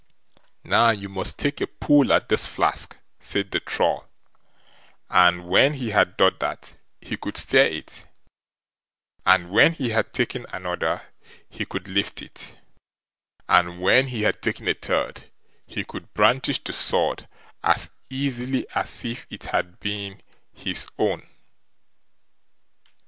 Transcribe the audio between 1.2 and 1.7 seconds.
take a